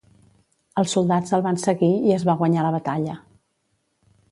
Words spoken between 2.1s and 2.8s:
es va guanyar la